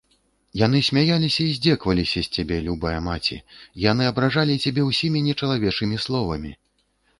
[0.59, 3.37] Яны смяяліся і здзекваліся з цябе, любая маці,
[3.91, 6.51] яны абражалі цябе ўсімі нечалавечымі словамі.